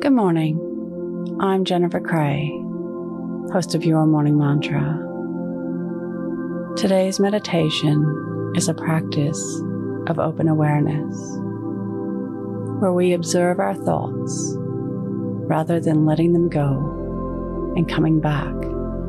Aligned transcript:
Good 0.00 0.14
morning. 0.14 1.36
I'm 1.40 1.66
Jennifer 1.66 2.00
Cray, 2.00 2.48
host 3.52 3.74
of 3.74 3.84
Your 3.84 4.06
Morning 4.06 4.38
Mantra. 4.38 4.98
Today's 6.74 7.20
meditation 7.20 8.52
is 8.56 8.66
a 8.66 8.72
practice 8.72 9.60
of 10.06 10.18
open 10.18 10.48
awareness 10.48 11.14
where 12.80 12.94
we 12.94 13.12
observe 13.12 13.60
our 13.60 13.74
thoughts 13.74 14.54
rather 14.56 15.78
than 15.78 16.06
letting 16.06 16.32
them 16.32 16.48
go 16.48 17.74
and 17.76 17.86
coming 17.86 18.20
back 18.20 18.54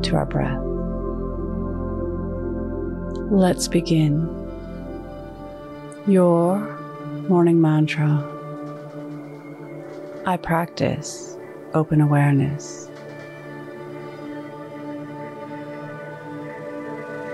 to 0.02 0.14
our 0.14 0.26
breath. 0.26 0.60
Let's 3.32 3.66
begin. 3.66 4.28
Your 6.06 6.58
morning 7.30 7.62
mantra. 7.62 8.28
I 10.24 10.36
practice 10.36 11.36
open 11.74 12.00
awareness. 12.00 12.88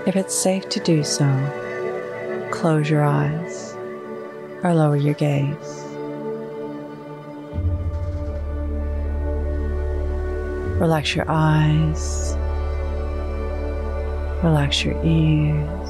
If 0.07 0.15
it's 0.15 0.33
safe 0.33 0.67
to 0.69 0.79
do 0.79 1.03
so, 1.03 1.27
close 2.51 2.89
your 2.89 3.03
eyes 3.03 3.75
or 4.63 4.73
lower 4.73 4.95
your 4.95 5.13
gaze. 5.13 5.85
Relax 10.81 11.15
your 11.15 11.25
eyes, 11.27 12.35
relax 14.41 14.83
your 14.83 14.99
ears, 15.05 15.89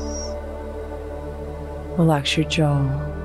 relax 1.97 2.35
your 2.35 2.45
jaw. 2.49 3.18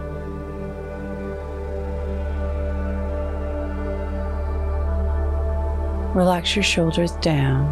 Relax 6.14 6.54
your 6.54 6.62
shoulders 6.62 7.10
down 7.22 7.66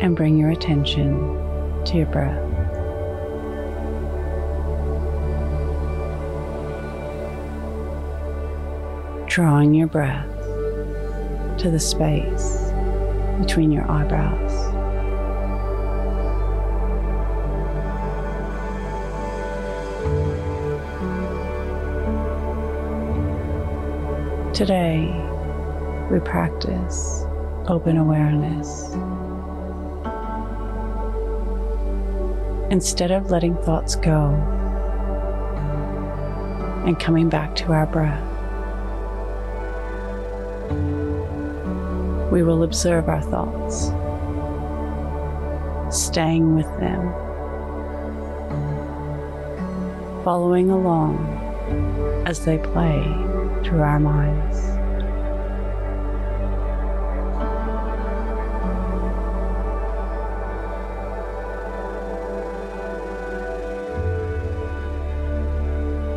and 0.00 0.16
bring 0.16 0.38
your 0.38 0.48
attention 0.48 1.14
to 1.84 1.96
your 1.98 2.06
breath. 2.06 2.42
Drawing 9.28 9.74
your 9.74 9.88
breath 9.88 10.26
to 11.58 11.70
the 11.70 11.78
space 11.78 12.72
between 13.38 13.70
your 13.70 13.84
eyebrows. 13.90 14.54
Today, 24.56 25.37
we 26.10 26.18
practice 26.20 27.24
open 27.66 27.98
awareness. 27.98 28.94
Instead 32.70 33.10
of 33.10 33.30
letting 33.30 33.54
thoughts 33.56 33.94
go 33.96 34.30
and 36.86 36.98
coming 36.98 37.28
back 37.28 37.54
to 37.56 37.72
our 37.72 37.86
breath, 37.86 38.24
we 42.32 42.42
will 42.42 42.62
observe 42.62 43.08
our 43.08 43.20
thoughts, 43.20 43.90
staying 45.94 46.54
with 46.54 46.68
them, 46.78 47.12
following 50.24 50.70
along 50.70 51.18
as 52.26 52.46
they 52.46 52.56
play 52.58 53.02
through 53.62 53.82
our 53.82 54.00
minds. 54.00 54.77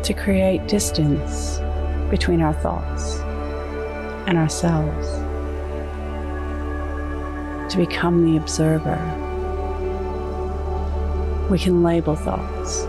To 0.02 0.12
create 0.12 0.66
distance 0.66 1.58
between 2.10 2.42
our 2.42 2.52
thoughts 2.54 3.20
and 4.26 4.36
ourselves, 4.36 5.08
to 7.72 7.78
become 7.78 8.24
the 8.24 8.36
observer. 8.36 8.98
We 11.50 11.58
can 11.58 11.82
label 11.82 12.16
thoughts, 12.16 12.82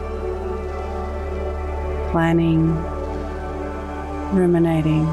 planning, 2.11 2.75
ruminating, 4.33 5.05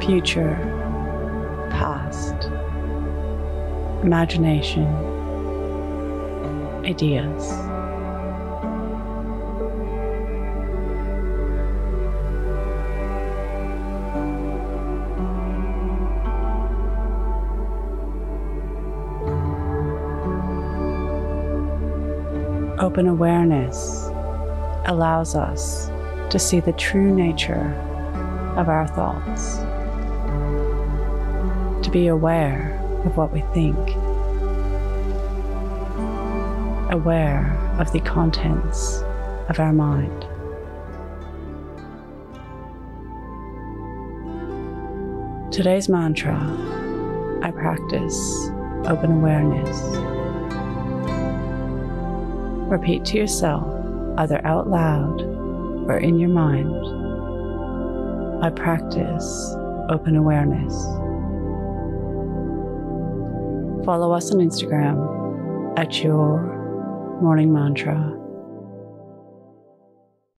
future, 0.00 0.56
past, 1.70 2.34
imagination, 4.02 4.86
ideas. 6.84 7.63
Open 22.84 23.08
awareness 23.08 24.10
allows 24.84 25.34
us 25.34 25.88
to 26.28 26.38
see 26.38 26.60
the 26.60 26.74
true 26.74 27.14
nature 27.14 27.72
of 28.58 28.68
our 28.68 28.86
thoughts, 28.86 29.56
to 31.82 31.90
be 31.90 32.08
aware 32.08 32.78
of 33.06 33.16
what 33.16 33.32
we 33.32 33.40
think, 33.54 33.78
aware 36.92 37.56
of 37.78 37.90
the 37.92 38.00
contents 38.00 39.02
of 39.48 39.58
our 39.58 39.72
mind. 39.72 40.26
Today's 45.50 45.88
mantra 45.88 46.36
I 47.42 47.50
practice 47.50 48.50
open 48.84 49.10
awareness. 49.10 50.13
Repeat 52.68 53.04
to 53.06 53.18
yourself, 53.18 53.64
either 54.18 54.44
out 54.46 54.68
loud 54.68 55.20
or 55.88 55.98
in 55.98 56.18
your 56.18 56.30
mind. 56.30 56.74
I 58.44 58.50
practice 58.50 59.54
open 59.90 60.16
awareness. 60.16 60.74
Follow 63.84 64.12
us 64.12 64.32
on 64.32 64.40
Instagram 64.40 65.78
at 65.78 66.02
your 66.02 66.40
morning 67.20 67.52
mantra 67.52 68.23